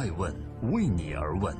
[0.00, 0.34] 爱问
[0.72, 1.54] 为你而问。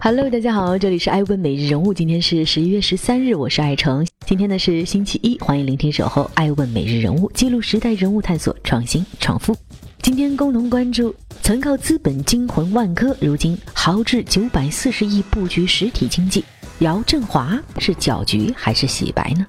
[0.00, 9.54] Hello，大家好，这里是爱问每日人物，今天是十一月十三日，我是爱成，今天呢是星期一，欢迎聆听守候爱问每日人物，记录时代人物，探索创新创富。
[10.00, 16.42] 今天共同关注，曾靠资本惊魂万科，如今豪掷九百四十亿布局实体经济，
[16.78, 19.46] 姚振华是搅局还是洗白呢？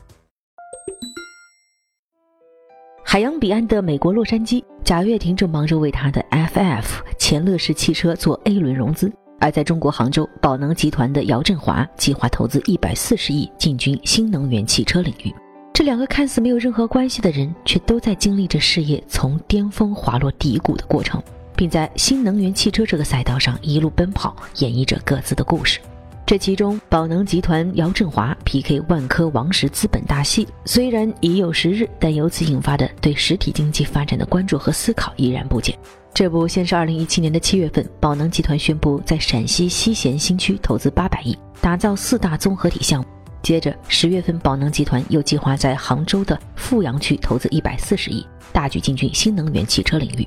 [3.14, 6.84] 海洋彼岸的美国洛杉矶，贾跃亭正忙着为他的 FF
[7.20, 9.14] 前乐视汽车做 A 轮融资。
[9.40, 15.32] 而在中国杭州，宝能集团的姚振华计划投资一百四十亿进军新能源汽车领域。
[15.76, 21.22] 这两个看似没有任何关系的人，却都在经历着事业从巅峰滑落低谷的过程，
[21.56, 25.80] 并在新能源汽车这个赛道上一路奔跑，演绎着各自的故事。
[26.26, 35.78] 这其中，宝能集团姚振华 PK 万科王石资本大戏，虽然已有时日，但由此引发的对实体经济发展的关注和思考依然不减。
[36.14, 43.08] 这不，先是二零一七年的七月份，宝能集团宣布在陕西西咸新区投资八百亿，打造四大综合体项目。
[43.42, 50.26] 接着十月份，宝能集团又计划在杭州的富阳区投资一百四十亿，大举进军新能源汽车领域。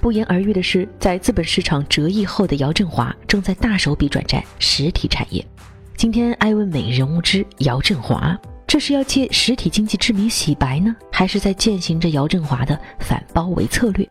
[0.00, 5.46] 不言而喻的是，在资本市场折翼后的姚振华正在大手笔转战实体产业。
[5.94, 14.08] 今天，艾问美人物之姚振华，这是要借实体经济之名洗白呢，还是在践行着姚振华的反包围策略？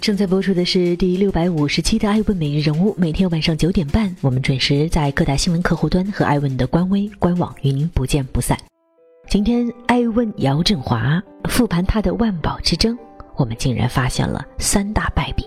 [0.00, 8.58] 正在播出的是第六百五十期的《艾问每日人物》，每天晚上九点半，我们准时在各大新闻客户端和艾问的官微官网与您不见不散。
[9.26, 12.96] 今天，爱问姚振华复盘他的万宝之争，
[13.36, 15.44] 我们竟然发现了三大败笔。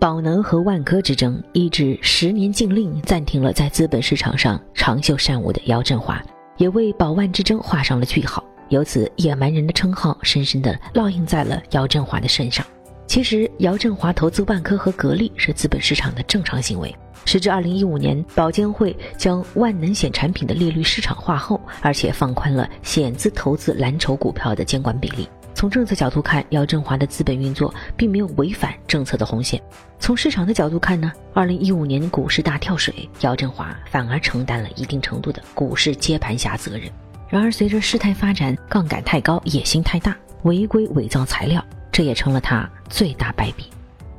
[0.00, 6.20] 宝能和万科之争，一纸十年禁令暂停了在资本市场上长袖善舞的姚振华，
[6.56, 8.42] 也为宝万之争画上了句号。
[8.70, 12.66] 由此，野蛮人的称号深深的烙印在了姚振华的身上。
[13.06, 16.92] 其实，姚振华投资万科和格力是资本市场的正常行为。
[17.24, 25.28] 时至二零一五年，保监会将万能险产品的利率市场化后，而且放宽了险资投资蓝筹股票的监管比例。
[25.54, 29.60] 从政策角度看，姚振华的资本运作并没有违反政策的红线；
[29.98, 36.90] 从市场的角度看呢，二零一五年股市大跳水，姚振华反而承担了一定程度的股市接盘侠责任。
[37.28, 41.64] 然而，随着事态发展，杠杆太高，野心太大，违规伪造材料。
[41.92, 43.66] 这也成了他最大败笔。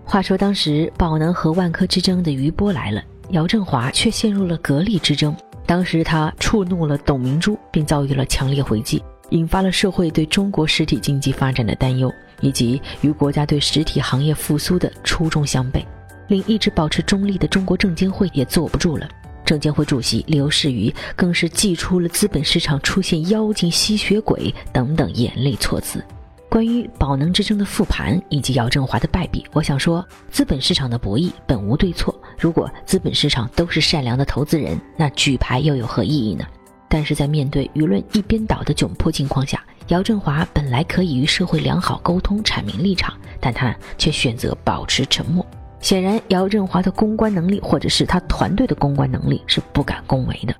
[0.05, 5.35] 话说，当时宝能和万科之争的余波来了，姚振华却陷入了格力之争。
[5.65, 15.83] 当时他触怒了董明珠，并遭遇了强烈回击，引发了社会对中国实体经济发展的担忧，以及与国家对实体行业复苏的初衷相悖，
[16.27, 19.07] 令一直保持中立的中国证监会也坐不住了。
[19.45, 26.03] 证监会主席刘士余更是祭出了资本市场出现妖精、吸血鬼等等严厉措辞。
[26.49, 32.13] 关于宝能之争的复盘以及姚振华的败笔，我想说，资本市场的博弈本无对错。
[32.43, 36.45] 如果资本市场都是善良的投资人，那举牌又有何意义呢？
[36.89, 45.45] 但是在面对舆论一边倒的窘迫境况下，姚振华本来可以与社会良好沟通、阐明立场，但他却选择保持沉默。
[45.79, 50.53] 显然，姚振华的公关能力，或者是他团队的公关能力，是不敢恭维的。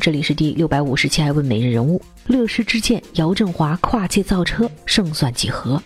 [0.00, 1.98] 这里是第六百五十期《爱问每日人物》。
[2.28, 5.82] 乐视之剑，姚振华跨界造车，胜算几何？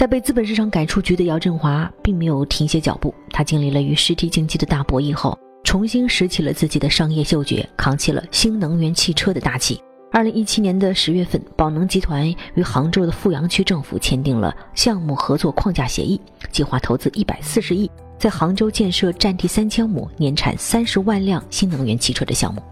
[0.00, 3.14] 在被资本市场赶出局的姚振华，并没有停歇脚步。
[3.28, 9.78] 他经历了与实体经济的大博弈后，重新拾起了自己的商业嗅觉，扛起了新能源汽车的大旗。
[10.10, 16.18] 二零一七年的十月份，宝能集团与杭州的富阳区政府签订了项目合作框架协议，
[16.50, 22.62] 计划投资一百四十亿，在杭州建设占地三千亩、年产三十万辆新能源汽车的项目。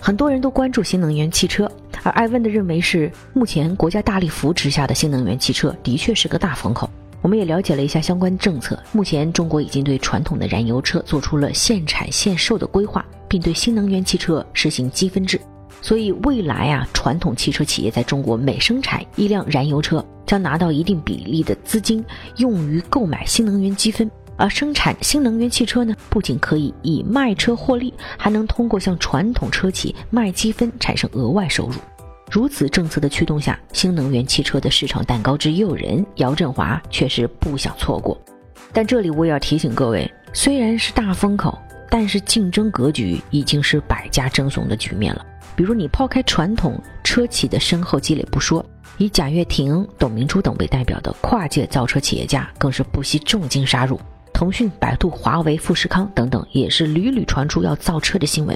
[0.00, 1.70] 很多人都关注新能源汽车，
[2.02, 6.88] 而艾问的认为是，目前国家大力扶持下的新能源汽车的确是个大风口。
[7.22, 15.40] 我们也了解了一下相关政策，目前中国已经对传统的燃油车做出了限产限售的规划，并对新能源汽车实行积分制。
[15.82, 22.04] 所以未来啊，传统汽车企业在中国每生产一辆燃油车，将拿到一定比例的资金，
[22.36, 24.08] 用于购买新能源积分。
[24.36, 31.74] 而生产新能源汽车呢，不仅可以以卖车获利，还能通过向传统车企卖积分产生额外收入。
[32.30, 38.20] 如此政策的驱动下，新能源汽车的市场蛋糕之诱人，姚振华确实不想错过。
[38.72, 41.56] 但这里我也要提醒各位，虽然是大风口，
[41.88, 45.24] 但是竞争格局已经是百家争雄的局面了。
[45.54, 48.62] 比如你抛开传统车企的深厚积累不说，
[48.98, 53.98] 以贾跃亭、董明珠等为代表的跨界造车企业家，更是不惜重金杀入。
[54.36, 58.54] 腾讯、百度、华为、富士康等等，也是屡屡传出要造车的新闻。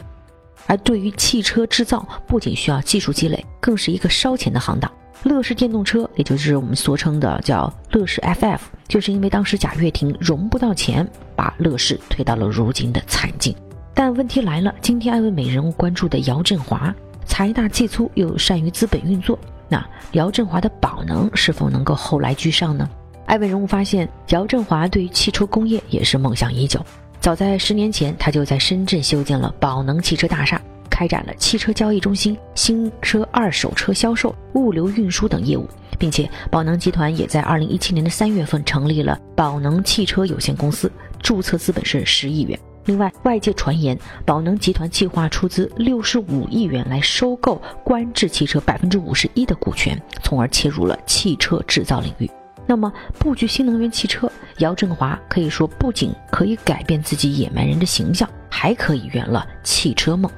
[0.67, 4.93] 而对于汽车制造，不仅需要技术积累，更是一个烧钱的行当。
[5.23, 13.57] 乐视电动车，也就是我们俗称的叫乐视 FF，就是因为当时贾跃亭融不到钱，把乐视推到了如今的惨境。
[13.95, 16.95] 但问题来了，今天艾问美人物关注的姚振华，
[17.25, 22.87] 财大气粗又善于资本运作，那姚振华的宝能是否能够后来居上呢？
[23.31, 26.85] 艾文人物发现，姚振华对于汽车工业也是梦想已久。
[27.21, 30.61] 早在十年前，他就在深圳修建了宝能汽车大厦，
[30.91, 35.65] 开展了汽车交易中心、新车、二手车销售、物流运输等业务，
[35.97, 40.91] 并且宝能集团也在二零一七年的三月份成立了宝能汽车有限公司，
[41.23, 42.59] 注册资本是十亿元。
[42.87, 52.29] 另外，外界传言宝能集团计划出资六十五亿元来收购观致汽车百分之五十一的股权，从而切入了汽车制造领域。
[52.67, 60.31] 那么，布局新能源汽车，姚振华可以说不仅可以改变自己野蛮人的形象，还可以圆了汽车梦。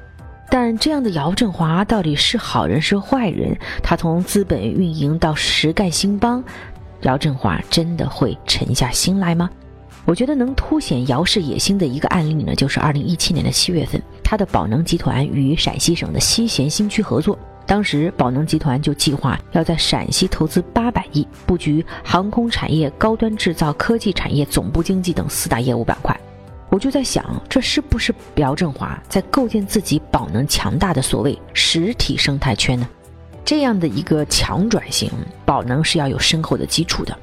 [0.48, 3.56] 但这样的姚振华到底是好人是坏人？
[3.82, 6.42] 他从资本运营到实干兴邦，
[7.02, 9.50] 姚振华真的会沉下心来吗？
[10.04, 17.38] 我觉得能凸显姚氏野心的一个案例呢，就是二零一七年的七月份，他的宝能集团与陕西省的西咸新区合作。
[17.66, 26.18] 当时宝能集团就计划要在陕西投资八百亿，布局航空产业、高端制造、科技产业、总部经济等四大业务板块。
[26.68, 32.88] 我就在想，这是不是姚振华在构建自己宝能强大的所谓实体生态圈呢？
[33.44, 35.10] 这样的一个强转型，
[35.44, 37.16] 宝能是要有深厚的基础的。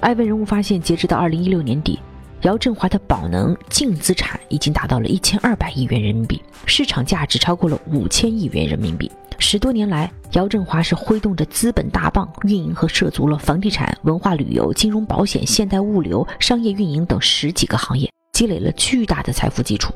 [0.00, 1.98] 艾问人物发现，截止到二零一六年底，
[2.42, 9.10] 姚振华的宝能净资产已经达到了一千二百亿元人民币，市场价值超过了五千亿元人民币。
[9.38, 19.92] 十多年来，姚振华是挥动着资本大棒，运营和涉足了房地产、文化旅游、金融保险、现代物流、商业运营等十几个行业，积累了巨大的财富基础。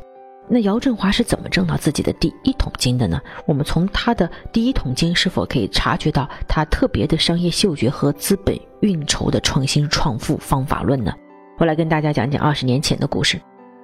[0.48, 3.20] 那姚振华是怎么挣到自己的第一桶金的呢？
[3.46, 11.12] 我们从他的第一桶金是否可以察觉到他特别的商业嗅觉和资本运筹的创新创富方法论呢？
[11.58, 13.40] 我来跟大家讲讲二十年前的故事。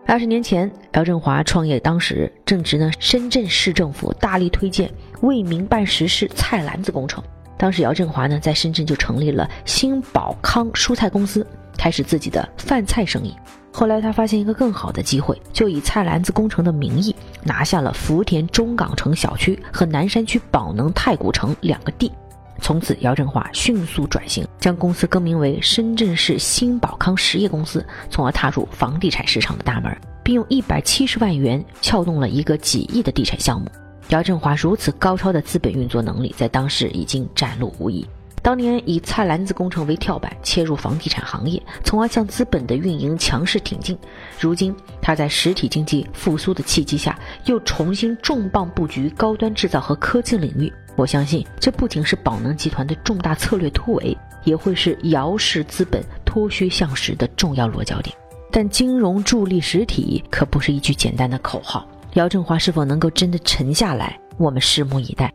[0.09, 4.89] 二十年前，姚振华创业当时正值呢，深圳市政府大力推荐
[5.23, 7.23] 为民办实事菜篮子工程。
[7.59, 11.45] 当时姚振华呢，在深圳就成立了新宝康蔬菜公司，
[11.77, 13.35] 开始自己的饭菜生意。
[13.73, 22.13] 后来他发现一个更好的机会，就以菜篮子工程的名义拿下了福田中港城小区和南山区宝能太古城两个地。
[22.61, 33.71] 从此，姚振华迅速转型，将公司更名为深圳市新宝康实业公司，从而踏入房地产市场的大门，并用一百七十万元撬动了一个几亿的地产项目。
[34.09, 38.07] 姚振华如此高超的资本运作能力，在当时已经展露无遗。
[38.43, 43.99] 当年以菜篮子工程为跳板，切入房地产行业，从而向资本的运营强势挺进。
[44.39, 44.73] 如今，
[45.03, 50.73] 他在实体经济复苏的契机下，又重新重磅布局高端制造和科技领域。
[50.97, 58.17] 我相信，这不仅是宝能集团的重大策略突围，也会是姚氏资本脱虚向实的重要落脚点。
[58.51, 61.87] 但金融助力实体可不是一句简单的口号。
[62.15, 65.31] 姚振华是否能够真的沉下来，我们拭目以待。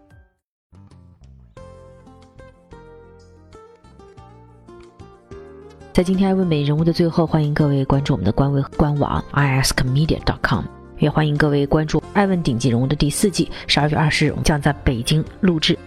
[5.94, 10.64] 在今天爱问美人物的最后，欢迎各位关注我们的官微官网 iaskmedia.com，
[10.98, 15.78] 也欢迎各位关注爱问顶级人物的第四季，十二月二十日将在北京录制，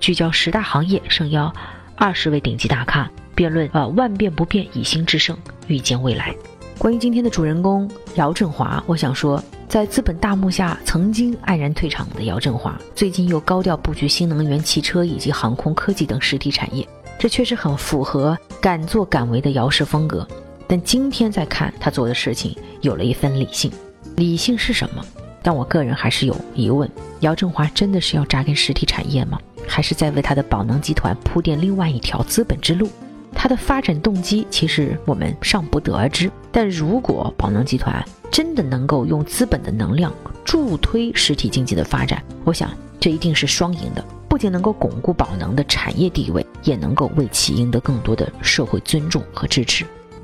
[0.00, 1.52] 聚焦十大行业，盛邀
[1.94, 5.36] 二十位顶级大咖辩论，呃，万变不变，以心制胜，
[5.68, 6.34] 预见未来。
[6.78, 16.86] 关于今天的主人公姚振华，我想说，在资本大幕下曾经黯然退场的姚振华，最近又高调布局新能源汽车以及航空科技等实体产业。
[17.18, 20.26] 这确实很符合敢作敢为的姚氏风格，
[20.68, 23.70] 但今天再看他做的事情，有了一份理性。
[24.14, 25.04] 理性是什么？
[25.48, 26.86] 但我个人还是有疑问：
[27.20, 29.40] 姚振华真的是要扎根实体产业吗？
[29.66, 32.86] 还是在为他的宝能集团铺垫另外一条资本之路？
[33.32, 36.30] 他的发展动机其实我们尚不得而知。
[36.52, 40.12] 但如果宝能集团真的能够用资本的能量
[40.44, 44.04] 助推实体经济的发展，我想这一定是双赢的。
[44.28, 49.86] 不仅能够巩固宝能的产业地位，也能够为其赢得更多的社会尊重和支持。